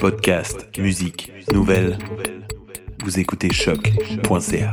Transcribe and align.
Podcast, 0.00 0.76
musique, 0.76 1.32
nouvelles. 1.52 1.96
Vous 3.04 3.20
écoutez 3.20 3.52
choc.ca. 3.52 4.72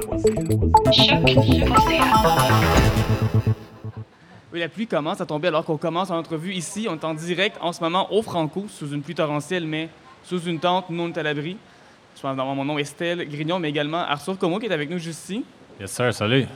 Oui, 4.52 4.60
la 4.60 4.70
pluie 4.70 4.88
commence 4.88 5.22
à 5.22 5.28
tomber 5.28 5.50
alors 5.50 5.64
qu'on 5.64 5.78
commence 5.78 6.10
l'entrevue 6.10 6.54
ici. 6.54 6.88
On 6.90 6.96
est 6.96 7.04
en 7.06 7.14
direct 7.14 7.58
en 7.62 7.72
ce 7.72 7.82
moment 7.82 8.12
au 8.12 8.24
Franco, 8.24 8.66
sous 8.68 8.90
une 8.92 9.04
pluie 9.04 9.14
torrentielle, 9.14 9.68
mais 9.68 9.90
sous 10.24 10.42
une 10.42 10.60
tente. 10.60 10.90
Nous, 10.90 11.04
on 11.04 11.10
est 11.10 11.18
à 11.20 11.24
l'abri. 11.24 11.56
Je 12.16 12.22
pense 12.22 12.36
d'avoir 12.36 12.56
mon 12.56 12.66
nom 12.66 12.80
Estelle 12.80 13.30
Grignon, 13.30 13.60
mais 13.60 13.70
également 13.70 14.00
Arthur 14.00 14.40
Como 14.40 14.58
qui 14.58 14.66
est 14.66 14.74
avec 14.74 14.90
nous 14.90 14.98
juste 14.98 15.30
ici. 15.30 15.46
Yes, 15.80 15.92
sir, 15.92 16.12
salut. 16.16 16.48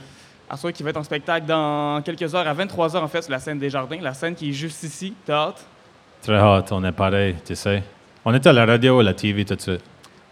Arthur 0.50 0.72
qui 0.72 0.82
va 0.82 0.90
être 0.90 0.96
en 0.96 1.04
spectacle 1.04 1.46
dans 1.46 2.02
quelques 2.02 2.34
heures, 2.34 2.48
à 2.48 2.52
23 2.52 2.96
heures 2.96 3.04
en 3.04 3.08
fait, 3.08 3.22
sur 3.22 3.30
la 3.30 3.38
scène 3.38 3.60
des 3.60 3.70
Jardins, 3.70 3.98
la 4.00 4.14
scène 4.14 4.34
qui 4.34 4.50
est 4.50 4.54
juste 4.54 4.82
ici. 4.82 5.14
T'as 5.24 5.48
hâte? 5.48 5.64
Très 6.20 6.34
hâte, 6.34 6.72
on 6.72 6.82
est 6.82 6.90
pareil, 6.90 7.36
tu 7.46 7.54
sais. 7.54 7.84
On 8.30 8.34
est 8.34 8.46
à 8.46 8.52
la 8.52 8.66
radio, 8.66 9.00
à 9.00 9.02
la 9.02 9.14
TV, 9.14 9.42
tout 9.46 9.54
de 9.54 9.60
suite. 9.62 9.80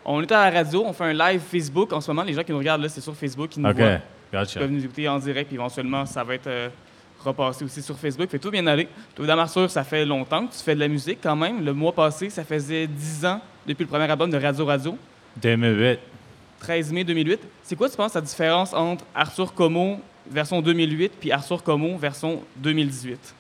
On 0.05 0.21
est 0.21 0.31
à 0.31 0.51
la 0.51 0.59
radio, 0.59 0.85
on 0.85 0.93
fait 0.93 1.05
un 1.05 1.15
live 1.15 1.41
Facebook 1.41 1.95
en 1.95 2.03
ce 2.03 2.11
moment. 2.11 2.25
Les 2.25 2.35
gens 2.35 2.43
qui 2.43 2.53
nous 2.53 2.59
regardent 2.59 2.83
là, 2.83 2.91
c'est 2.91 3.01
sur 3.01 3.17
Facebook, 3.17 3.49
qui 3.49 3.59
nous 3.59 3.71
OK, 3.71 3.77
voient. 3.77 3.99
Ils 4.35 4.39
gotcha. 4.39 4.61
peuvent 4.61 4.71
nous 4.71 4.85
écouter 4.85 5.09
en 5.09 5.19
direct, 5.19 5.47
puis 5.47 5.57
éventuellement, 5.57 6.05
ça 6.05 6.23
va 6.23 6.35
être 6.35 6.47
euh, 6.47 6.69
repassé 7.25 7.65
aussi 7.65 7.81
sur 7.81 7.97
Facebook. 7.99 8.29
Fait 8.29 8.39
tout 8.39 8.51
bien 8.51 8.67
aller. 8.67 8.87
Toi, 9.15 9.27
Arthur, 9.31 9.71
ça 9.71 9.83
fait 9.83 10.05
longtemps 10.05 10.47
que 10.47 10.53
tu 10.53 10.59
fais 10.59 10.75
de 10.75 10.81
la 10.81 10.89
musique 10.89 11.21
quand 11.23 11.37
même. 11.37 11.65
Le 11.65 11.73
mois 11.73 11.93
passé, 11.93 12.29
ça 12.29 12.45
faisait 12.45 12.87
10 12.87 13.25
ans 13.25 13.41
depuis 13.67 13.85
le 13.85 13.89
premier 13.89 14.11
album 14.11 14.29
de 14.29 14.37
Radio 14.37 14.67
Radio, 14.67 14.99
2008. 15.41 15.99
13 16.61 16.93
mai 16.93 17.03
2008. 17.03 17.41
C'est 17.63 17.77
quoi, 17.77 17.89
tu 17.89 17.97
penses, 17.97 18.13
la 18.13 18.21
différence 18.21 18.75
entre 18.75 19.07
Arthur 19.15 19.55
Como 19.55 20.01
version 20.31 20.61
2008 20.61 21.13
puis 21.19 21.33
Arthur 21.33 21.63
Como 21.63 21.97
version 21.97 22.43
2018? 22.57 23.35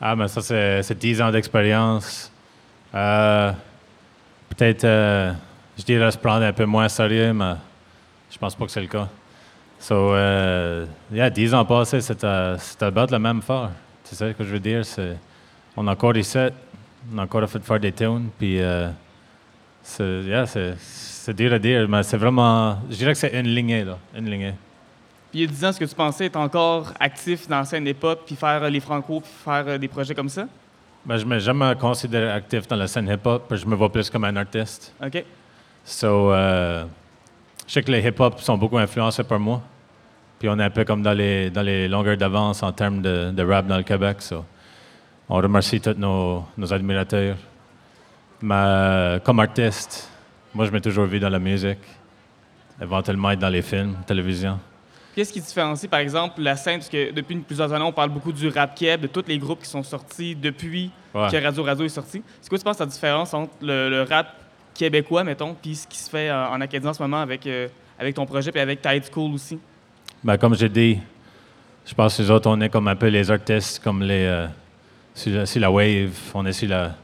Ah, 0.00 0.16
mais 0.16 0.26
ça, 0.26 0.40
c'est 0.40 0.82
c'est 0.82 0.98
10 0.98 1.22
ans 1.22 1.30
d'expérience. 1.30 2.32
Euh, 2.92 3.52
Peut-être, 4.50 4.84
euh, 4.84 5.32
je 5.78 5.84
dirais 5.84 6.10
se 6.10 6.18
prendre 6.18 6.44
un 6.44 6.52
peu 6.52 6.66
moins 6.66 6.88
sérieux, 6.88 7.32
mais 7.32 7.54
je 8.30 8.38
pense 8.38 8.54
pas 8.54 8.66
que 8.66 8.70
c'est 8.70 8.80
le 8.80 8.86
cas. 8.86 9.08
So, 9.78 9.94
euh, 9.94 10.84
yeah, 11.10 11.30
10 11.30 11.54
ans 11.54 11.64
passés, 11.64 12.02
c'était 12.02 12.58
c'était 12.58 12.84
about 12.84 13.06
la 13.10 13.18
même 13.18 13.38
affaire. 13.38 13.70
Tu 14.06 14.14
sais 14.14 14.32
ce 14.32 14.36
que 14.36 14.44
je 14.44 14.50
veux 14.50 14.60
dire? 14.60 14.84
C'est, 14.84 15.16
on 15.76 15.86
a 15.88 15.92
encore 15.92 16.16
ici, 16.16 16.38
on 17.12 17.18
a 17.18 17.22
encore 17.22 17.48
fait 17.48 17.62
faire 17.64 17.80
des 17.80 17.92
tunes, 17.92 18.28
puis 18.38 18.60
euh, 18.60 18.90
c'est, 19.82 20.22
yeah, 20.22 20.46
c'est, 20.46 20.74
c'est 20.78 21.34
dur 21.34 21.52
à 21.52 21.58
dire, 21.58 21.88
mais 21.88 22.02
c'est 22.02 22.18
vraiment, 22.18 22.78
je 22.90 22.96
dirais 22.96 23.12
que 23.12 23.18
c'est 23.18 23.38
une 23.38 23.54
lignée, 23.54 23.84
là, 23.84 23.98
une 24.14 24.28
lignée. 24.30 24.54
Puis 25.30 25.40
il 25.40 25.42
y 25.42 25.44
a 25.44 25.46
10 25.46 25.64
ans, 25.64 25.68
est-ce 25.68 25.80
que 25.80 25.84
tu 25.84 25.94
pensais 25.94 26.26
être 26.26 26.36
encore 26.36 26.92
actif 26.98 27.48
dans 27.48 27.58
la 27.58 27.64
scène 27.64 27.86
hip-hop, 27.86 28.22
puis 28.26 28.36
faire 28.36 28.62
euh, 28.62 28.68
les 28.68 28.80
Franco, 28.80 29.20
puis 29.20 29.30
faire 29.44 29.64
euh, 29.66 29.78
des 29.78 29.88
projets 29.88 30.14
comme 30.14 30.28
ça? 30.28 30.46
Ben, 31.04 31.16
je 31.16 31.24
ne 31.24 31.30
m'ai 31.30 31.40
jamais 31.40 31.74
considéré 31.76 32.30
actif 32.30 32.68
dans 32.68 32.76
la 32.76 32.86
scène 32.86 33.08
hip-hop, 33.08 33.54
je 33.54 33.64
me 33.66 33.74
vois 33.74 33.90
plus 33.90 34.10
comme 34.10 34.24
un 34.24 34.36
artiste. 34.36 34.94
OK. 35.02 35.24
So, 35.82 36.32
euh, 36.32 36.84
je 37.66 37.72
sais 37.72 37.82
que 37.82 37.90
les 37.90 38.06
hip-hop 38.06 38.38
sont 38.40 38.58
beaucoup 38.58 38.78
influencés 38.78 39.24
par 39.24 39.40
moi. 39.40 39.62
Puis 40.38 40.48
on 40.48 40.58
est 40.58 40.64
un 40.64 40.70
peu 40.70 40.84
comme 40.84 41.02
dans 41.02 41.12
les, 41.12 41.50
dans 41.50 41.62
les 41.62 41.88
longueurs 41.88 42.16
d'avance 42.16 42.62
en 42.62 42.72
termes 42.72 43.00
de, 43.00 43.30
de 43.30 43.42
rap 43.42 43.66
dans 43.66 43.76
le 43.76 43.82
Québec. 43.82 44.20
So. 44.20 44.44
On 45.28 45.36
remercie 45.36 45.80
tous 45.80 45.94
nos, 45.96 46.44
nos 46.56 46.72
admirateurs. 46.72 47.36
Mais 48.42 48.54
euh, 48.56 49.18
comme 49.20 49.40
artiste, 49.40 50.08
moi, 50.54 50.66
je 50.66 50.70
m'ai 50.70 50.80
toujours 50.80 51.06
vu 51.06 51.20
dans 51.20 51.28
la 51.28 51.38
musique, 51.38 51.78
éventuellement 52.80 53.30
être 53.30 53.38
dans 53.38 53.48
les 53.48 53.62
films, 53.62 53.96
télévision. 54.06 54.58
Qu'est-ce 55.14 55.32
qui 55.32 55.40
différencie, 55.40 55.90
par 55.90 56.00
exemple, 56.00 56.40
la 56.40 56.56
scène, 56.56 56.78
parce 56.78 56.88
que 56.88 57.10
depuis 57.12 57.36
plusieurs 57.36 57.72
années, 57.72 57.84
on 57.84 57.92
parle 57.92 58.10
beaucoup 58.10 58.32
du 58.32 58.48
rap 58.48 58.74
keb, 58.76 59.00
de 59.02 59.06
tous 59.08 59.24
les 59.26 59.38
groupes 59.38 59.60
qui 59.62 59.68
sont 59.68 59.82
sortis 59.82 60.34
depuis 60.36 60.90
Ouais. 61.12 61.26
que 61.28 61.42
Radio 61.42 61.64
Radio 61.64 61.84
est 61.84 61.88
sorti. 61.88 62.22
C'est 62.40 62.48
quoi, 62.48 62.56
tu 62.56 62.62
penses, 62.62 62.78
la 62.78 62.86
différence 62.86 63.34
entre 63.34 63.50
le, 63.60 63.90
le 63.90 64.02
rap 64.02 64.28
québécois, 64.74 65.24
mettons, 65.24 65.56
puis 65.60 65.74
ce 65.74 65.86
qui 65.88 65.98
se 65.98 66.08
fait 66.08 66.28
euh, 66.30 66.46
en 66.48 66.60
Acadie 66.60 66.86
en 66.86 66.92
ce 66.94 67.02
moment 67.02 67.20
avec, 67.20 67.44
euh, 67.48 67.66
avec 67.98 68.14
ton 68.14 68.24
projet, 68.26 68.52
puis 68.52 68.60
avec 68.60 68.80
Tide 68.80 69.02
School 69.12 69.34
aussi? 69.34 69.58
Ben, 70.22 70.36
comme 70.38 70.54
j'ai 70.54 70.68
dit, 70.68 71.00
je 71.84 71.92
pense 71.94 72.16
que 72.16 72.22
les 72.22 72.30
autres, 72.30 72.48
on 72.48 72.60
est 72.60 72.68
comme 72.68 72.86
un 72.86 72.94
peu 72.94 73.08
les 73.08 73.28
artistes, 73.28 73.82
comme 73.82 74.02
les. 74.04 74.24
euh, 74.24 74.46
sur, 75.14 75.60
la, 75.60 75.70
wave. 75.70 76.12
On 76.34 76.46
est 76.46 76.52
sur 76.52 76.68
la. 76.68 76.94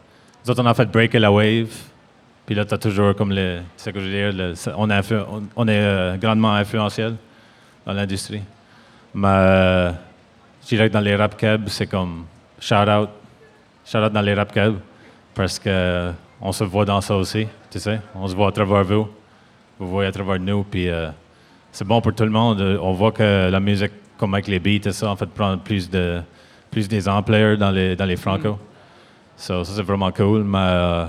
Les 0.44 0.50
autres, 0.50 0.62
on 0.62 0.66
a 0.66 0.74
fait 0.74 0.86
breaker 0.86 1.18
la 1.18 1.32
wave. 1.32 1.74
Puis 2.46 2.54
là, 2.54 2.64
tu 2.64 2.74
as 2.74 2.78
toujours 2.78 3.16
comme 3.16 3.32
les. 3.32 3.58
Sais 3.76 3.90
ce 3.90 3.94
que 3.94 3.98
je 4.00 4.04
veux 4.04 4.10
dire? 4.12 4.32
le- 4.32 4.54
on 5.56 5.68
est 5.68 5.72
euh, 5.72 6.16
grandement 6.16 6.54
influentiel 6.54 7.16
dans 7.86 7.92
l'industrie. 7.92 8.42
Mais 9.14 9.28
euh, 9.28 9.92
je 10.62 10.68
dirais 10.68 10.88
que 10.88 10.92
dans 10.94 11.00
les 11.00 11.16
rap 11.16 11.36
cab, 11.36 11.68
c'est 11.68 11.86
comme 11.86 12.26
shout 12.60 12.74
out. 12.74 13.08
Shout 13.86 13.98
out 13.98 14.12
dans 14.12 14.20
les 14.20 14.34
rap 14.34 14.52
cab. 14.52 14.76
Parce 15.34 15.58
que 15.58 16.12
on 16.40 16.52
se 16.52 16.64
voit 16.64 16.84
dans 16.84 17.00
ça 17.00 17.16
aussi. 17.16 17.46
Tu 17.70 17.78
sais? 17.78 18.00
On 18.14 18.26
se 18.26 18.34
voit 18.34 18.48
à 18.48 18.52
travers 18.52 18.84
vous. 18.84 19.08
Vous 19.78 19.88
voyez 19.88 20.08
à 20.08 20.12
travers 20.12 20.38
nous. 20.38 20.64
Puis. 20.64 20.88
euh, 20.90 21.10
c'est 21.76 21.86
bon 21.86 22.00
pour 22.00 22.14
tout 22.14 22.24
le 22.24 22.30
monde. 22.30 22.58
On 22.80 22.92
voit 22.92 23.12
que 23.12 23.50
la 23.50 23.60
musique, 23.60 23.92
comme 24.16 24.32
avec 24.32 24.46
les 24.46 24.58
beats 24.58 24.88
et 24.88 24.92
ça, 24.92 25.10
en 25.10 25.16
fait, 25.16 25.26
prend 25.26 25.58
plus 25.58 25.90
de 25.90 26.22
plus 26.70 26.88
des 26.88 27.06
ampliers 27.06 27.58
dans 27.58 27.70
les 27.70 27.94
dans 27.94 28.06
les 28.06 28.16
franco. 28.16 28.58
So, 29.36 29.62
ça 29.62 29.72
c'est 29.76 29.82
vraiment 29.82 30.10
cool. 30.10 30.42
Mais 30.42 30.56
euh, 30.58 31.04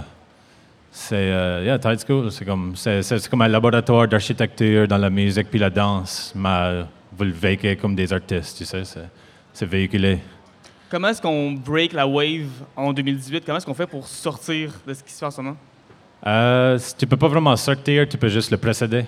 c'est 0.98 1.16
euh, 1.16 1.64
yeah, 1.64 1.78
Tide 1.78 2.00
School, 2.06 2.32
c'est 2.32 2.44
comme 2.44 2.76
c'est, 2.76 3.30
comme 3.30 3.44
un 3.44 3.48
laboratoire 3.48 4.08
d'architecture 4.08 4.88
dans 4.88 4.98
la 4.98 5.12
musique 5.12 5.48
puis 5.50 5.60
la 5.60 5.70
danse. 5.70 6.34
Mais 6.36 6.84
vous 7.16 7.24
le 7.24 7.32
véhiculez 7.32 7.76
comme 7.76 7.96
des 7.96 8.12
artistes, 8.12 8.58
tu 8.58 8.66
sais, 8.66 8.84
c'est, 8.84 9.08
c'est 9.54 9.66
véhiculé. 9.68 10.20
Comment 10.90 11.10
est-ce 11.10 11.22
qu'on 11.22 11.52
break 11.52 11.94
la 11.94 12.08
wave 12.08 12.50
en 12.76 12.92
2018? 12.94 13.46
Comment 13.46 13.60
est-ce 13.60 13.66
qu'on 13.66 13.76
fait 13.76 13.86
pour 13.86 14.08
sortir 14.08 14.72
de 14.88 14.94
ce 14.94 15.04
qui 15.04 15.14
se 15.14 15.20
fait 15.20 15.26
en 15.26 15.32
ce 15.32 15.40
moment? 15.40 15.58
Euh, 16.26 16.80
si 16.80 16.96
tu 16.96 17.06
peux 17.06 17.16
pas 17.16 17.28
vraiment 17.28 17.56
sortir, 17.56 18.10
tu 18.10 18.18
peux 18.18 18.30
juste 18.30 18.50
le 18.50 18.58
précéder. 18.58 19.06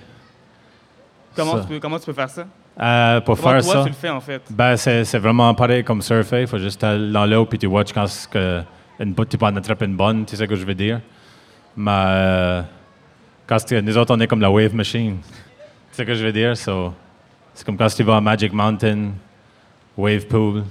Comment, 1.34 1.60
tu 1.60 1.66
peux, 1.66 1.80
comment 1.80 1.98
tu 1.98 2.06
peux 2.06 2.12
faire 2.12 2.30
ça? 2.30 2.46
Euh, 2.80 3.20
pour 3.20 3.36
Comment 3.36 3.50
faire 3.50 3.62
toi, 3.64 3.72
ça. 3.72 3.82
tu 3.82 3.88
le 3.88 3.94
fais, 3.94 4.10
en 4.10 4.20
fait? 4.20 4.42
Ben, 4.48 4.76
c'est, 4.76 5.04
c'est 5.04 5.18
vraiment 5.18 5.52
pareil 5.54 5.82
comme 5.82 6.02
surfer. 6.02 6.42
Il 6.42 6.46
faut 6.46 6.58
juste 6.58 6.82
aller 6.84 7.10
dans 7.10 7.26
l'eau 7.26 7.46
puis 7.46 7.58
tu 7.58 7.66
watches 7.66 7.92
quand 7.92 8.06
que 8.30 8.62
une, 9.00 9.14
tu 9.26 9.36
peux 9.36 9.46
en 9.46 9.56
attraper 9.56 9.86
une 9.86 9.96
bonne, 9.96 10.24
tu 10.24 10.36
sais 10.36 10.44
ce 10.44 10.48
que 10.48 10.54
je 10.54 10.64
veux 10.64 10.74
dire? 10.74 11.00
Mais 11.76 11.90
euh, 11.90 12.62
quand 13.46 13.58
c'est- 13.58 13.80
nous 13.82 13.96
autres, 13.96 14.14
on 14.14 14.20
est 14.20 14.26
comme 14.26 14.40
la 14.40 14.50
wave 14.50 14.74
machine. 14.74 15.16
Tu 15.22 15.28
sais 15.92 16.02
ce 16.02 16.06
que 16.06 16.14
je 16.14 16.24
veux 16.24 16.32
dire? 16.32 16.56
So, 16.56 16.92
c'est 17.54 17.64
comme 17.64 17.76
quand 17.76 17.88
tu 17.88 18.02
vas 18.02 18.16
à 18.16 18.20
Magic 18.20 18.52
Mountain, 18.52 19.10
wave 19.96 20.26
pool, 20.26 20.64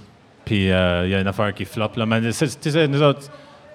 puis 0.45 0.71
euh, 0.71 1.05
il 1.05 1.11
y 1.11 1.15
a 1.15 1.21
une 1.21 1.27
affaire 1.27 1.53
qui 1.53 1.65
floppe. 1.65 1.95
Là. 1.97 2.05
Mais 2.05 2.31
c'est- 2.31 2.59
tu 2.59 2.71
sais, 2.71 2.87
nous 2.87 3.01
autres, 3.01 3.29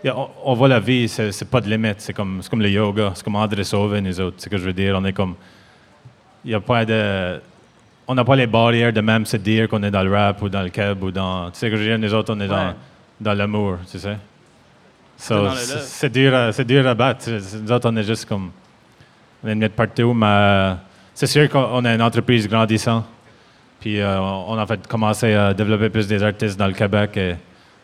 a- 0.06 0.16
on, 0.18 0.28
on 0.44 0.54
voit 0.54 0.68
la 0.68 0.80
vie, 0.80 1.08
c'est, 1.08 1.32
c'est 1.32 1.44
pas 1.50 1.60
de 1.60 1.68
limite. 1.68 1.96
C'est 2.00 2.12
comme, 2.12 2.40
c'est 2.42 2.50
comme 2.50 2.62
le 2.62 2.70
yoga, 2.70 3.12
c'est 3.14 3.24
comme 3.24 3.36
André 3.36 3.64
Sauvé, 3.64 4.00
nous 4.00 4.20
autres. 4.20 4.36
C'est 4.38 4.44
ce 4.44 4.48
que 4.50 4.58
je 4.58 4.64
veux 4.64 4.72
dire? 4.72 4.94
On 4.98 5.04
est 5.04 5.12
comme. 5.12 5.34
Il 6.44 6.48
n'y 6.48 6.54
a 6.54 6.60
pas 6.60 6.84
de 6.84 7.40
on 8.06 8.14
n'a 8.14 8.22
pas 8.22 8.36
les 8.36 8.46
barrières 8.46 8.92
de 8.92 9.00
même 9.00 9.24
se 9.24 9.38
dire 9.38 9.66
qu'on 9.66 9.82
est 9.82 9.90
dans 9.90 10.02
le 10.02 10.12
rap 10.14 10.42
ou 10.42 10.50
dans 10.50 10.60
le 10.62 10.68
keb 10.68 11.02
ou 11.02 11.10
dans. 11.10 11.50
Tu 11.50 11.58
sais 11.58 11.70
que 11.70 11.76
je 11.76 11.80
veux 11.82 11.88
dire, 11.88 11.98
nous 11.98 12.12
autres, 12.12 12.34
on 12.34 12.40
est 12.40 12.42
Ouais. 12.42 12.48
dans, 12.48 12.74
dans 13.20 13.32
l'amour, 13.34 13.78
tu 13.90 13.98
sais. 13.98 14.18
So, 15.16 15.48
C'est 15.80 16.10
dur, 16.12 16.34
à- 16.34 16.52
c'est 16.52 16.64
dur 16.64 16.86
à 16.86 16.94
battre. 16.94 17.30
Nous 17.30 17.72
autres, 17.72 17.88
on 17.90 17.96
est 17.96 18.02
juste 18.02 18.26
comme. 18.26 18.50
On 19.42 19.48
est 19.48 19.54
de 19.54 19.68
partout, 19.68 20.12
mais 20.14 20.74
c'est 21.14 21.26
sûr 21.26 21.48
qu'on 21.48 21.84
a 21.84 21.94
une 21.94 22.02
entreprise 22.02 22.48
grandissante. 22.48 23.04
Puis 23.80 24.00
euh, 24.00 24.18
on 24.20 24.56
a 24.58 24.66
fait 24.66 24.86
commencé 24.86 25.34
à 25.34 25.52
développer 25.52 25.90
plus 25.90 26.08
des 26.08 26.22
artistes 26.22 26.58
dans 26.58 26.66
le 26.66 26.72
Québec 26.72 27.16
et 27.16 27.36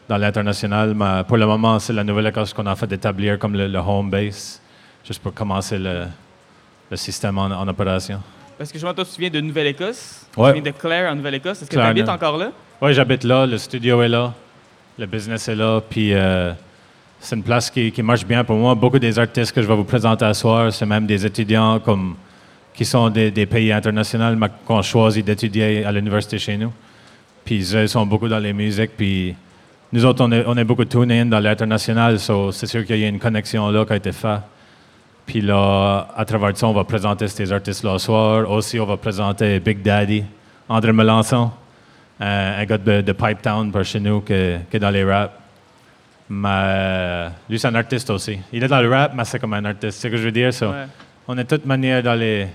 dans 0.09 0.17
l'international. 0.17 0.95
Mais 0.95 1.23
pour 1.29 1.37
le 1.37 1.47
moment, 1.47 1.79
c'est 1.79 1.93
la 1.93 2.03
nouvelle 2.05 2.27
école 2.27 2.49
qu'on 2.55 2.67
a 2.67 2.75
fait 2.75 2.87
d'établir 2.87 3.39
comme 3.39 3.55
le, 3.55 3.69
le 3.69 3.79
home 3.79 4.09
base, 4.11 4.61
juste 5.07 5.23
pour 5.23 5.35
commencer 5.35 5.79
le, 5.79 6.05
le 6.91 6.97
système 6.97 7.37
en, 7.39 7.45
en 7.47 7.69
opération. 7.69 8.21
Parce 8.57 8.73
que 8.73 8.79
je 8.79 8.85
vois, 8.85 8.93
toi, 8.95 9.05
tu 9.05 9.21
viens 9.21 9.31
de 9.31 9.41
Nouvelle-Écosse? 9.41 10.27
Ouais. 10.37 10.55
Tu 10.55 10.61
viens 10.63 10.73
de 10.73 10.77
Clare, 10.79 11.13
en 11.13 11.15
Nouvelle-Écosse? 11.17 11.63
Est-ce 11.63 11.71
que 11.71 11.77
tu 11.77 11.81
habites 11.81 12.09
encore 12.09 12.37
là? 12.39 12.51
Oui, 12.81 12.93
j'habite 12.95 13.25
là, 13.25 13.47
le 13.47 13.59
studio 13.59 14.03
est 14.03 14.09
là, 14.09 14.33
le 14.99 15.07
business 15.07 15.49
est 15.49 15.55
là, 15.55 15.81
puis 15.81 16.13
euh, 16.15 16.53
c'est 17.21 17.37
une 17.37 17.43
place 17.43 17.71
qui, 17.71 17.93
marche 18.03 18.25
bien 18.25 18.43
pour 18.43 18.57
moi. 18.57 18.75
Beaucoup 18.75 18.99
des 18.99 19.19
artistes 19.19 19.53
que 19.53 19.61
je 19.61 19.67
vais 19.67 19.77
vous 19.77 19.85
présenter 19.85 20.25
à 20.25 20.33
soir, 20.33 20.73
c'est 20.73 20.87
même 20.87 21.07
des 21.07 21.25
étudiants 21.27 21.81
qui 22.73 22.85
sont 22.85 23.11
des, 23.11 23.47
pays 23.47 23.71
internationaux, 23.73 24.35
mais 24.37 24.49
qui 24.49 24.73
ont 24.73 24.83
choisi 24.83 25.23
d'étudier 25.23 25.85
à 25.85 25.93
l'université 25.93 26.39
chez 26.39 26.57
nous. 26.57 26.73
Puis 27.45 27.57
ils 27.73 27.89
sont 27.89 28.07
beaucoup 28.07 28.29
dans 28.29 28.39
les 28.39 28.55
musiques, 28.55 28.93
puis 28.97 29.35
nous 29.93 30.05
autres, 30.05 30.25
on 30.25 30.57
est, 30.57 30.65
beaucoup 30.65 30.85
tourné 30.85 31.21
in 31.21 31.27
dans 31.27 31.41
l'international, 31.41 32.19
so 32.19 32.53
c'est 32.53 32.67
sûr 32.67 32.87
qu'il 32.87 32.99
y 32.99 33.05
a 33.05 33.09
une 33.09 33.19
connexion 33.19 33.69
là 33.71 33.85
qui 33.85 33.93
a 33.93 33.97
été 33.97 34.13
faite. 34.13 34.41
Puis 35.27 35.43
là, 35.43 36.09
à 36.17 36.25
travers 36.25 36.57
ça, 36.57 36.67
on 36.67 36.73
va 36.73 36.85
présenter 36.85 37.29
ces 37.29 37.53
artistes-là 37.53 37.99
ce 37.99 38.07
soir. 38.07 38.51
Aussi, 38.51 38.81
on 38.81 38.87
va 38.87 38.97
présenter 38.97 39.61
Big 39.61 39.83
Daddy, 39.83 40.25
André 40.69 40.93
Melançon, 40.93 41.51
euh, 42.21 42.63
un 42.63 42.65
gars 42.65 42.79
de, 42.79 43.01
de 43.03 43.13
Pipe 43.13 43.43
Town 43.43 43.71
par 43.71 43.85
chez 43.85 44.01
nous 44.01 44.21
qui, 44.21 44.35
qui 44.71 44.77
est 44.77 44.81
dans 44.81 44.91
les 44.91 45.05
rap. 45.05 45.41
Mais 46.33 47.27
lui, 47.49 47.59
c'est 47.59 47.67
un 47.67 47.75
artiste 47.75 48.09
aussi. 48.11 48.39
Il 48.53 48.63
est 48.63 48.69
dans 48.69 48.81
le 48.81 48.89
rap, 48.89 49.13
mais 49.17 49.25
c'est 49.25 49.41
comme 49.41 49.53
un 49.53 49.65
artiste. 49.65 49.99
C'est 49.99 50.09
ce 50.09 50.13
que 50.13 50.17
je 50.17 50.23
veux 50.23 50.33
dire. 50.33 50.55
so, 50.55 50.71
Ouais. 50.71 50.87
On 51.27 51.37
est 51.37 51.43
de 51.45 51.57
toute 51.57 51.67
manière 51.67 52.03
dans 52.03 52.15
les. 52.15 52.47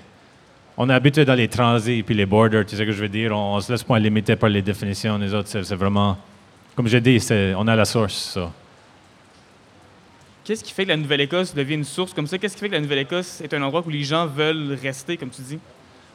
On 0.77 0.89
est 0.89 0.93
habitué 0.93 1.23
dans 1.25 1.35
les 1.35 1.47
transits 1.47 2.03
puis 2.03 2.15
les 2.15 2.25
borders, 2.25 2.65
tu 2.65 2.71
sais 2.71 2.77
ce 2.77 2.83
que 2.83 2.91
je 2.91 3.01
veux 3.01 3.09
dire? 3.09 3.31
On, 3.33 3.55
on 3.55 3.59
se 3.59 3.71
laisse 3.71 3.83
pas 3.83 3.99
limiter 3.99 4.35
par 4.37 4.49
les 4.49 4.61
définitions. 4.61 5.17
Les 5.17 5.33
autres, 5.33 5.49
c'est 5.49 5.75
vraiment. 5.75 6.17
Comme 6.75 6.87
j'ai 6.87 7.01
dit, 7.01 7.19
on 7.57 7.67
a 7.67 7.75
la 7.75 7.85
source. 7.85 8.13
so. 8.13 8.49
Qu'est-ce 10.45 10.63
qui 10.63 10.71
fait 10.71 10.83
que 10.83 10.89
la 10.89 10.97
Nouvelle-Écosse 10.97 11.53
devient 11.55 11.73
une 11.73 11.83
source 11.83 12.13
comme 12.13 12.27
ça? 12.27 12.37
Qu'est-ce 12.37 12.53
qui 12.53 12.61
fait 12.61 12.69
que 12.69 12.75
la 12.75 12.81
Nouvelle-Écosse 12.81 13.41
est 13.41 13.53
un 13.53 13.61
endroit 13.61 13.83
où 13.85 13.89
les 13.89 14.03
gens 14.03 14.27
veulent 14.27 14.77
rester, 14.81 15.17
comme 15.17 15.29
tu 15.29 15.41
dis? 15.41 15.59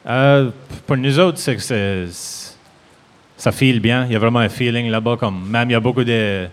Euh, 0.07 0.49
pour 0.87 0.97
nous 0.97 1.19
autres, 1.19 1.37
c'est 1.37 1.55
que 1.55 2.07
ça 3.37 3.51
file 3.51 3.79
bien. 3.79 4.05
Il 4.05 4.13
y 4.13 4.15
a 4.15 4.19
vraiment 4.19 4.39
un 4.39 4.49
feeling 4.49 4.89
là-bas. 4.89 5.17
Comme, 5.17 5.47
même 5.49 5.69
il 5.69 5.73
y 5.73 5.75
a 5.75 5.79
beaucoup 5.79 6.03
de. 6.03 6.47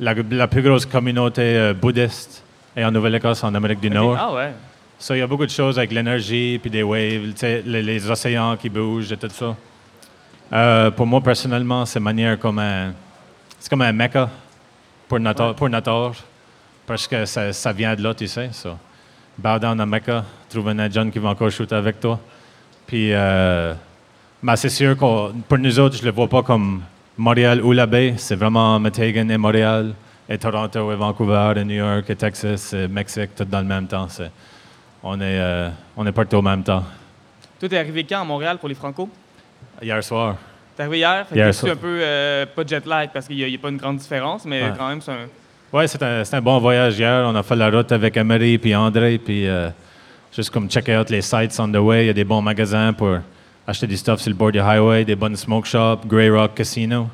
La, 0.00 0.14
la 0.30 0.48
plus 0.48 0.62
grosse 0.62 0.86
communauté 0.86 1.42
euh, 1.42 1.74
bouddhiste 1.74 2.42
est 2.76 2.84
en 2.84 2.90
Nouvelle-Écosse, 2.90 3.44
en 3.44 3.54
Amérique 3.54 3.80
du 3.80 3.88
Ok. 3.88 3.94
Nord. 3.94 4.16
Ah 4.18 4.32
ouais. 4.34 4.52
Ça, 4.98 5.16
il 5.16 5.20
y 5.20 5.22
a 5.22 5.26
beaucoup 5.26 5.44
de 5.46 5.50
choses 5.50 5.78
avec 5.78 5.92
l'énergie, 5.92 6.58
puis 6.60 6.70
des 6.70 6.82
waves, 6.82 7.32
les, 7.42 7.82
les 7.82 8.10
océans 8.10 8.56
qui 8.56 8.68
bougent 8.68 9.12
et 9.12 9.16
tout 9.16 9.28
ça. 9.30 9.56
Euh, 10.52 10.90
pour 10.90 11.06
moi, 11.06 11.20
personnellement, 11.20 11.84
c'est 11.86 12.00
manière 12.00 12.38
comme 12.38 12.58
un... 12.58 12.92
C'est 13.58 13.68
comme 13.68 13.82
un 13.82 13.92
mecca 13.92 14.28
pour 15.08 15.20
Natal, 15.20 15.48
Ouais. 15.48 15.54
pour 15.54 15.68
Natal, 15.68 16.12
parce 16.86 17.06
que 17.06 17.24
ça, 17.26 17.52
ça 17.52 17.72
vient 17.72 17.94
de 17.94 18.02
là, 18.02 18.14
tu 18.14 18.26
sais. 18.26 18.50
So. 18.52 18.70
Bow 19.38 19.58
down 19.58 19.80
à 19.80 19.86
Mecca, 19.86 20.24
trouve 20.48 20.68
un 20.68 20.90
jeune 20.90 21.10
qui 21.10 21.18
va 21.18 21.30
encore 21.30 21.50
shooter 21.50 21.74
avec 21.76 21.98
toi. 22.00 22.18
Puis, 22.86 23.12
euh, 23.12 23.72
mais 24.42 24.56
c'est 24.56 24.68
sûr 24.68 24.94
que 24.96 25.32
pour 25.32 25.58
nous 25.58 25.80
autres, 25.80 25.96
je 25.96 26.02
ne 26.02 26.06
le 26.06 26.12
vois 26.12 26.28
pas 26.28 26.42
comme 26.42 26.82
Montréal 27.18 27.60
ou 27.62 27.72
la 27.72 27.86
baie. 27.86 28.14
C'est 28.16 28.36
vraiment 28.36 28.78
Metegan 28.80 29.30
et 29.30 29.38
Montréal, 29.38 29.94
et 30.28 30.38
Toronto 30.38 30.92
et 30.92 30.96
Vancouver, 30.96 31.54
et 31.56 31.64
New 31.64 31.74
York 31.76 32.08
et 32.08 32.16
Texas 32.16 32.72
et 32.72 32.88
Mexique, 32.88 33.34
tout 33.36 33.44
dans 33.44 33.60
le 33.60 33.66
même 33.66 33.86
temps. 33.86 34.08
On 35.02 35.20
est, 35.20 35.38
euh, 35.40 35.68
on 35.96 36.06
est 36.06 36.12
partout 36.12 36.36
au 36.36 36.42
même 36.42 36.62
temps. 36.62 36.84
Toi, 37.58 37.68
t'es 37.68 37.78
arrivé 37.78 38.04
quand 38.04 38.20
à 38.20 38.24
Montréal 38.24 38.58
pour 38.58 38.68
les 38.68 38.74
Franco? 38.74 39.08
Hier 39.80 40.02
soir. 40.02 40.36
T'es 40.76 40.84
arrivé 40.84 40.98
hier? 40.98 41.26
Fait 41.28 41.36
Hier 41.36 41.54
soir. 41.54 41.72
un 41.72 41.76
peu, 41.76 41.98
euh, 42.00 42.46
pas 42.46 42.64
jet 42.64 42.86
lag 42.86 43.10
parce 43.12 43.26
qu'il 43.26 43.36
n'y 43.36 43.54
a, 43.54 43.58
pas 43.58 43.68
une 43.68 43.76
grande 43.76 43.96
différence, 43.98 44.44
mais 44.44 44.62
Ouais. 44.62 44.72
quand 44.76 44.88
même, 44.88 45.00
c'est 45.00 45.12
un. 45.12 45.26
Ouais, 45.72 45.86
c'est 45.88 46.02
un, 46.02 46.22
un 46.30 46.40
bon 46.40 46.58
voyage 46.58 46.98
hier. 46.98 47.24
On 47.26 47.34
a 47.34 47.42
fait 47.42 47.56
la 47.56 47.70
route 47.70 47.90
avec 47.92 48.16
Emery 48.16 48.58
puis 48.58 48.74
André, 48.76 49.18
puis 49.18 49.46
euh, 49.48 49.70
juste 50.34 50.50
comme 50.50 50.68
checker 50.68 50.96
out 50.98 51.10
les 51.10 51.22
sites 51.22 51.58
on 51.58 51.68
the 51.70 51.76
way. 51.76 52.04
Il 52.04 52.06
y 52.08 52.10
a 52.10 52.14
des 52.14 52.24
bons 52.24 52.42
magasins 52.42 52.92
pour 52.92 53.18
acheter 53.66 53.86
du 53.86 53.96
stuff 53.96 54.20
sur 54.20 54.30
le 54.30 54.36
bord 54.36 54.52
du 54.52 54.60
highway, 54.60 55.04
des 55.04 55.16
bonnes 55.16 55.36
smoke 55.36 55.66
shops, 55.66 56.06
Grey 56.06 56.28
Rock 56.30 56.54
Casino. 56.54 57.08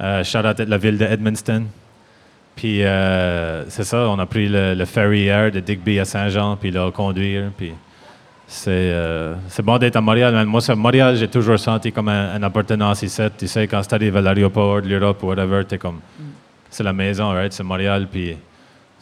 Euh, 0.00 0.22
shout 0.24 0.38
out 0.38 0.58
à 0.60 0.64
la 0.64 0.78
ville 0.78 0.98
de 0.98 1.04
Edmundston. 1.04 1.64
Puis 2.56 2.82
euh, 2.84 3.64
c'est 3.68 3.84
ça, 3.84 4.08
on 4.08 4.18
a 4.18 4.26
pris 4.26 4.48
le, 4.48 4.74
le 4.74 4.84
ferry 4.84 5.20
hier 5.22 5.50
de 5.52 5.60
Digby 5.60 5.98
à 6.00 6.04
Saint-Jean, 6.04 6.56
puis 6.56 6.70
là, 6.72 6.90
conduire. 6.90 7.50
Puis 7.56 7.72
c'est 8.46 8.70
euh, 8.70 9.34
c'est 9.48 9.62
bon 9.64 9.78
d'être 9.78 9.96
à 9.96 10.00
Montréal. 10.00 10.32
man. 10.34 10.46
Moi, 10.46 10.60
c'est- 10.60 10.74
Montréal, 10.74 11.16
j'ai 11.16 11.28
toujours 11.28 11.58
senti 11.58 11.92
comme 11.92 12.08
un, 12.08 12.36
une 12.36 12.42
appartenance 12.44 13.02
ici. 13.02 13.22
Tu 13.38 13.46
sais, 13.46 13.68
quand 13.68 13.80
tu 13.86 13.94
arrives 13.94 14.16
à 14.16 14.20
l'aéroport 14.20 14.82
de 14.82 14.88
l'Europe 14.88 15.22
ou 15.22 15.26
whatever, 15.28 15.64
t'es 15.64 15.78
comme. 15.78 16.00
C'est 16.70 16.82
la 16.82 16.92
maison, 16.92 17.30
right? 17.32 17.52
C'est 17.52 17.62
Montréal, 17.62 18.06
puis 18.10 18.36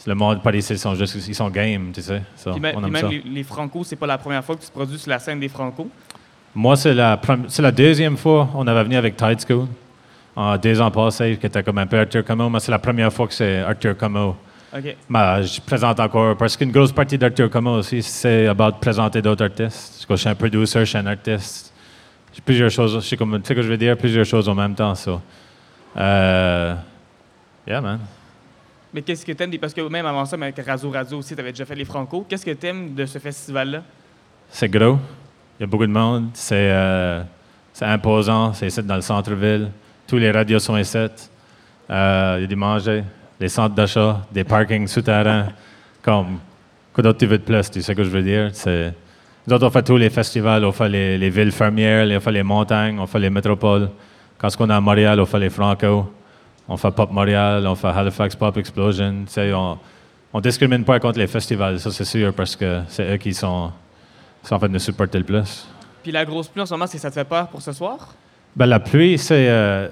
le 0.06 0.14
monde 0.14 0.40
par 0.40 0.54
ici, 0.54 0.72
ils 0.74 0.78
sont 0.78 0.94
juste, 0.94 1.16
ils 1.26 1.34
sont 1.34 1.50
game, 1.50 1.90
tu 1.92 2.00
sais. 2.00 2.22
Ça, 2.36 2.52
Puis, 2.52 2.60
même- 2.60 2.76
on 2.76 2.78
puis 2.80 2.86
aime 2.86 2.92
même 2.92 3.02
ça. 3.02 3.08
les, 3.08 3.22
les 3.28 3.42
Franco, 3.42 3.82
c'est 3.82 3.96
pas 3.96 4.06
la 4.06 4.18
première 4.18 4.44
fois 4.44 4.54
que 4.54 4.60
tu 4.60 4.68
te 4.68 4.72
produis 4.72 4.98
sur 4.98 5.10
la 5.10 5.18
scène 5.18 5.40
des 5.40 5.48
Franco. 5.48 5.88
Moi, 6.58 6.74
c'est 6.74 6.94
la, 6.94 7.18
prom- 7.18 7.44
c'est 7.48 7.60
la 7.60 7.70
deuxième 7.70 8.16
fois 8.16 8.48
on 8.54 8.66
avait 8.66 8.82
venu 8.82 8.96
avec 8.96 9.14
Tide 9.14 9.38
School, 9.46 9.66
en 10.34 10.56
deux 10.56 10.80
ans 10.80 10.90
passés, 10.90 11.36
qui 11.38 11.44
était 11.44 11.62
comme 11.62 11.76
un 11.76 11.86
peu 11.86 11.98
Arthur 12.00 12.24
Como, 12.24 12.48
mais 12.48 12.60
c'est 12.60 12.72
la 12.72 12.78
première 12.78 13.12
fois 13.12 13.26
que 13.26 13.34
c'est 13.34 13.58
Arthur 13.58 13.94
Como. 13.94 14.34
OK. 14.74 14.96
Mais 15.10 15.42
je 15.42 15.60
présente 15.60 16.00
encore, 16.00 16.34
parce 16.34 16.56
qu'une 16.56 16.72
grosse 16.72 16.92
partie 16.92 17.18
d'Arthur 17.18 17.50
Como 17.50 17.72
aussi, 17.72 18.02
c'est 18.02 18.46
about 18.46 18.72
présenter 18.80 19.20
d'autres 19.20 19.44
artistes. 19.44 20.06
Je 20.08 20.16
suis 20.16 20.28
un 20.30 20.34
producer, 20.34 20.80
je 20.80 20.84
suis 20.86 20.96
un 20.98 21.06
artiste. 21.06 21.74
J'ai 22.32 22.40
plusieurs 22.40 22.70
choses, 22.70 22.94
je 22.94 23.00
suis 23.00 23.16
comme, 23.18 23.38
tu 23.42 23.48
sais 23.48 23.54
que 23.54 23.60
je 23.62 23.68
veux 23.68 23.76
dire, 23.76 23.94
plusieurs 23.96 24.24
choses 24.24 24.48
en 24.48 24.54
même 24.54 24.74
temps, 24.74 24.94
ça. 24.94 25.20
Euh, 25.98 26.74
yeah, 27.66 27.82
man. 27.82 28.00
Mais 28.94 29.02
qu'est-ce 29.02 29.26
que 29.26 29.32
t'aimes. 29.32 29.56
Parce 29.58 29.74
que 29.74 29.82
même 29.82 30.06
avant 30.06 30.24
ça, 30.24 30.36
avec 30.36 30.58
Razo 30.66 30.88
Radio 30.90 31.18
aussi, 31.18 31.36
t'avais 31.36 31.52
déjà 31.52 31.66
fait 31.66 31.74
les 31.74 31.84
Franco. 31.84 32.24
Qu'est-ce 32.26 32.46
que 32.46 32.52
t'aimes 32.52 32.94
de 32.94 33.04
ce 33.04 33.18
festival-là? 33.18 33.82
C'est 34.50 34.70
gros. 34.70 34.98
Il 35.58 35.62
y 35.62 35.64
a 35.64 35.66
beaucoup 35.66 35.86
de 35.86 35.92
monde. 35.92 36.30
C'est 36.34 36.70
euh, 36.70 37.22
c'est 37.72 37.84
imposant. 37.84 38.52
C'est 38.52 38.66
ici 38.66 38.82
dans 38.82 38.96
le 38.96 39.00
centre-ville. 39.00 39.70
Tous 40.06 40.16
les 40.16 40.30
radios 40.30 40.58
sont 40.58 40.76
ici. 40.76 40.98
Euh, 40.98 42.34
il 42.38 42.42
y 42.42 42.44
a 42.44 42.46
des 42.46 42.56
manger, 42.56 43.04
des 43.38 43.48
centres 43.48 43.74
d'achat, 43.74 44.20
des 44.32 44.44
parkings 44.44 44.86
souterrains. 44.86 45.48
Comme, 46.02 46.38
quoi 46.92 47.02
d'autre 47.02 47.18
tu 47.18 47.26
veux 47.26 47.38
de 47.38 47.42
plus? 47.42 47.70
Tu 47.70 47.82
sais 47.82 47.92
ce 47.92 47.96
que 47.96 48.04
je 48.04 48.10
veux 48.10 48.22
dire? 48.22 48.50
Nous 49.46 49.52
autres, 49.54 49.66
on 49.66 49.70
fait 49.70 49.82
tous 49.82 49.96
les 49.96 50.10
festivals. 50.10 50.64
On 50.64 50.72
fait 50.72 50.88
les, 50.88 51.18
les 51.18 51.30
villes 51.30 51.52
fermières, 51.52 52.06
on 52.16 52.20
fait 52.20 52.32
les 52.32 52.42
montagnes, 52.42 52.98
on 52.98 53.06
fait 53.06 53.18
les 53.18 53.30
métropoles. 53.30 53.90
Quand 54.38 54.48
on 54.60 54.70
est 54.70 54.72
à 54.72 54.80
Montréal, 54.80 55.18
on 55.20 55.26
fait 55.26 55.38
les 55.38 55.50
Franco. 55.50 56.12
On 56.68 56.76
fait 56.76 56.90
Pop 56.90 57.12
Montréal, 57.12 57.66
on 57.66 57.74
fait 57.74 57.88
Halifax 57.88 58.34
Pop 58.34 58.56
Explosion. 58.56 59.24
Tu 59.26 59.32
sais, 59.32 59.52
on 59.52 59.78
ne 60.34 60.40
discrimine 60.40 60.84
pas 60.84 60.98
contre 60.98 61.18
les 61.18 61.28
festivals, 61.28 61.78
ça 61.78 61.90
c'est 61.90 62.04
sûr, 62.04 62.32
parce 62.34 62.56
que 62.56 62.80
c'est 62.88 63.14
eux 63.14 63.16
qui 63.18 63.32
sont, 63.32 63.70
sont 64.48 64.54
en 64.56 64.60
fait 64.60 64.68
nous 64.68 64.78
supporter 64.78 65.18
le 65.18 65.24
plus. 65.24 65.66
Puis 66.02 66.12
la 66.12 66.24
grosse 66.24 66.48
pluie 66.48 66.62
en 66.62 66.66
ce 66.66 66.74
moment, 66.74 66.86
c'est 66.86 66.98
que 66.98 67.02
ça 67.02 67.10
te 67.10 67.14
fait 67.14 67.24
peur 67.24 67.48
pour 67.48 67.60
ce 67.62 67.72
soir? 67.72 68.14
Ben, 68.54 68.66
la 68.66 68.80
pluie, 68.80 69.18
c'est. 69.18 69.48
euh, 69.48 69.88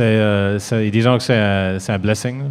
euh, 0.00 0.90
disons 0.90 1.16
que 1.18 1.22
c'est 1.24 1.90
un, 1.92 1.98
blessing. 1.98 2.50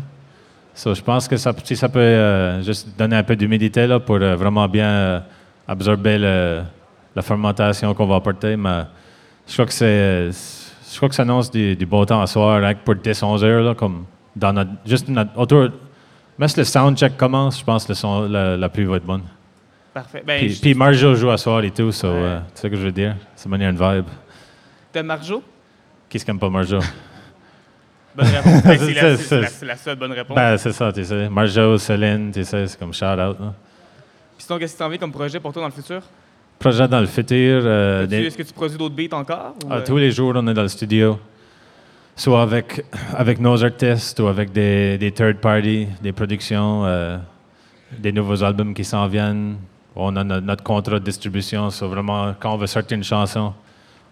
So, 0.76 0.94
je 0.96 1.02
pense 1.02 1.28
que 1.28 1.38
ça, 1.38 1.54
si 1.64 1.76
ça 1.76 1.88
peut 1.90 2.00
euh, 2.00 2.62
juste 2.64 2.90
donner 2.98 3.16
un 3.16 3.24
peu 3.24 3.36
d'humidité 3.36 3.88
pour 4.06 4.16
euh, 4.16 4.36
vraiment 4.36 4.68
bien 4.68 4.88
euh, 4.90 5.20
absorber 5.68 6.18
le- 6.18 6.64
la 7.16 7.22
fermentation 7.22 7.94
qu'on 7.94 8.08
va 8.08 8.16
apporter. 8.16 8.58
Mais 8.58 8.82
je 9.48 9.54
crois 9.54 9.66
que 9.68 9.74
c'est. 9.74 10.32
Je 10.92 10.98
crois 10.98 11.10
que 11.10 11.16
ça 11.16 11.22
annonce 11.24 11.50
du, 11.52 11.76
du 11.76 11.86
beau 11.86 12.06
temps 12.06 12.22
à 12.22 12.28
soir, 12.28 12.60
rien 12.60 12.74
que 12.74 12.84
pour 12.84 12.96
10-11 12.96 13.44
heures, 13.44 13.64
là, 13.64 13.76
comme 13.76 14.06
dans 14.36 14.54
notre. 14.54 14.72
Juste 14.86 15.08
notre, 15.10 15.38
autour. 15.40 15.70
Même 16.38 16.50
si 16.50 16.58
le 16.58 16.64
soundcheck 16.64 17.16
commence, 17.16 17.60
je 17.60 17.64
pense 17.64 17.84
que 17.86 17.90
le 17.90 17.96
son- 17.96 18.28
la, 18.28 18.58
la 18.58 18.70
pluie 18.70 18.86
va 18.86 18.98
être 18.98 19.06
bonne. 19.06 19.22
Parfait. 19.94 20.24
Ben, 20.26 20.40
Puis, 20.40 20.50
je- 20.50 20.62
puis 20.62 20.74
Marjo 20.74 21.14
joue 21.16 21.30
à 21.30 21.38
soir 21.38 21.64
et 21.64 21.72
tout, 21.72 21.92
so, 21.92 22.08
Ouais. 22.08 22.14
euh, 22.16 22.40
tu 22.40 22.46
sais 22.56 22.62
ce 22.64 22.68
que 22.68 22.76
je 22.76 22.82
veux 22.82 22.92
dire? 22.92 23.16
C'est 23.36 23.48
manière 23.50 23.70
une 23.70 23.78
vibe. 23.78 24.06
t'aimes 24.92 25.06
Marjo? 25.08 25.44
Qui 26.10 26.20
ce 26.20 26.26
qui 26.26 26.32
aime 26.32 26.40
pas 26.40 26.50
Marjo? 26.50 26.80
Bonne 28.16 28.28
réponse. 28.28 28.64
Ben, 28.64 28.78
c'est, 28.78 28.94
la, 28.94 29.02
C'est- 29.02 29.18
c'est 29.18 29.42
la- 29.42 29.48
c'est- 29.48 29.54
c'est 29.60 29.66
la 29.66 29.76
seule 29.78 29.96
bonne 29.98 30.12
réponse. 30.12 30.36
Ben, 30.36 30.58
c'est 30.58 30.72
ça, 30.72 30.92
tu 30.94 31.04
sais. 31.04 31.30
Marjo, 31.30 31.78
Céline, 31.78 32.32
tu 32.32 32.44
sais, 32.44 32.68
c'est 32.68 32.78
comme 32.80 32.94
shout-out. 32.94 33.40
là. 33.40 33.54
Puis 34.38 34.46
sinon, 34.46 34.58
qu'est-ce 34.60 34.74
que 34.74 34.80
t'as 34.80 34.86
envie 34.86 34.98
comme 35.00 35.12
projet 35.12 35.40
pour 35.40 35.52
toi 35.54 35.62
dans 35.62 35.68
le 35.68 35.74
futur? 35.74 36.02
Projet 36.60 36.88
dans 36.88 37.00
le 37.02 37.08
futur. 37.08 37.62
euh, 37.66 38.02
Tu- 38.04 38.08
des- 38.10 38.26
Est-ce 38.28 38.38
que 38.38 38.44
tu 38.44 38.54
produis 38.54 38.78
d'autres 38.78 38.96
beats 38.96 39.16
encore? 39.16 39.56
ou, 39.66 39.72
à 39.74 39.78
euh, 39.78 39.84
tous 39.86 39.98
les 39.98 40.12
jours, 40.12 40.34
on 40.36 40.48
est 40.48 40.54
dans 40.54 40.62
le 40.62 40.68
studio. 40.68 41.20
Soit 42.16 42.42
avec, 42.44 42.86
avec 43.16 43.40
nos 43.40 43.64
artistes 43.64 44.20
ou 44.20 44.28
avec 44.28 44.52
des, 44.52 44.98
des 45.00 45.12
third 45.12 45.38
parties, 45.38 45.88
des 46.02 46.12
productions, 46.12 46.86
euh, 46.86 47.18
des 47.98 48.12
nouveaux 48.12 48.44
albums 48.44 48.74
qui 48.76 48.84
s'en 48.86 49.08
viennent. 49.08 49.56
On 49.96 50.16
a 50.16 50.24
no- 50.24 50.40
notre 50.42 50.64
contrat 50.64 51.00
de 51.00 51.06
distribution. 51.06 51.70
So 51.70 51.88
vraiment, 51.88 52.34
quand 52.40 52.54
on 52.54 52.58
veut 52.58 52.68
sortir 52.68 52.98
une 52.98 53.04
chanson, 53.04 53.54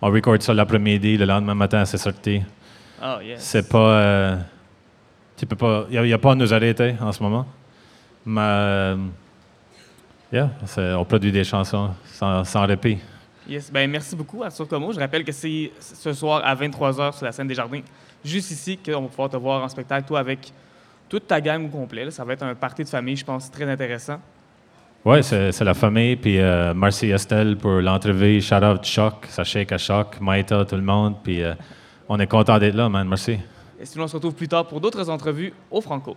on 0.02 0.10
record 0.12 0.42
ça 0.42 0.54
l'après-midi, 0.54 1.18
le 1.18 1.26
lendemain 1.26 1.56
matin, 1.56 1.84
c'est 1.86 1.98
sorti. 1.98 2.42
Ah, 3.02 3.20
yes. 3.24 3.42
C'est 3.42 3.68
pas. 3.68 3.78
euh, 3.78 4.38
tu 5.38 5.46
peux 5.46 5.56
pas. 5.56 5.86
Il 5.90 6.02
n'y 6.02 6.14
a, 6.14 6.18
pas 6.20 6.32
à 6.34 6.36
nous 6.36 6.54
arrêter 6.54 6.96
en 7.02 7.12
ce 7.12 7.22
moment. 7.24 7.46
Mais. 8.26 8.42
euh, 8.42 8.96
yeah, 10.32 10.50
on 10.98 11.06
produit 11.06 11.32
des 11.32 11.44
chansons 11.44 11.90
sans, 12.06 12.44
sans 12.44 12.66
répit. 12.66 13.00
Yes. 13.48 13.72
Ben, 13.72 13.90
merci 13.90 14.16
beaucoup, 14.16 14.44
Arthur 14.44 14.68
Como. 14.68 14.92
Je 14.94 15.00
rappelle 15.00 15.24
que 15.24 15.32
c'est 15.32 15.72
ce 15.80 16.14
soir 16.14 16.42
à 16.46 16.54
23h 16.56 17.14
sur 17.18 17.26
la 17.26 17.32
scène 17.32 17.48
des 17.48 17.56
Jardins, 17.56 17.82
juste 18.24 18.52
ici, 18.52 18.78
qu'on 18.78 19.02
va 19.02 19.08
pouvoir 19.08 19.30
te 19.30 19.38
voir 19.38 19.64
en 19.64 19.68
spectacle, 19.68 20.08
toi, 20.08 20.20
avec 20.20 20.54
toute 21.10 21.26
ta 21.28 21.42
gang 21.42 21.66
au 21.66 21.70
complet. 21.70 22.06
là. 22.06 22.12
Ça 22.12 22.24
va 22.24 22.34
être 22.34 22.44
un 22.44 22.54
party 22.56 22.84
de 22.84 22.90
famille, 22.90 23.16
je 23.16 23.26
pense, 23.26 23.50
très 23.50 23.68
intéressant. 23.70 24.20
Oui, 25.04 25.24
c'est 25.24 25.62
la 25.62 25.74
famille. 25.74 26.16
Puis 26.16 26.40
euh, 26.40 26.74
merci 26.76 27.10
Estelle 27.10 27.58
pour 27.58 27.82
l'entrevue. 27.82 28.40
Shout 28.42 28.64
out 28.64 28.84
Choc, 28.86 29.26
ça 29.30 29.44
shake 29.44 29.72
à 29.72 29.78
Choc, 29.78 30.20
Maïta, 30.22 30.64
tout 30.66 30.76
le 30.76 30.82
monde. 30.82 31.16
Puis 31.24 31.42
euh, 31.42 31.54
on 32.08 32.20
est 32.20 32.28
content 32.28 32.60
d'être 32.60 32.76
là, 32.76 32.88
man. 32.88 33.08
Merci. 33.08 33.40
Et 33.80 33.86
sinon, 33.86 34.04
on 34.04 34.08
se 34.08 34.16
retrouve 34.16 34.36
plus 34.36 34.48
tard 34.48 34.68
pour 34.68 34.80
d'autres 34.80 35.10
entrevues 35.10 35.54
au 35.72 35.82
Franco. 35.82 36.16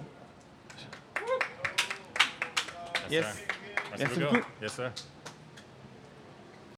Yes. 3.10 3.24
Merci 3.98 4.20
beaucoup. 4.20 4.44
Yes, 4.60 4.72
sir. 4.72 4.90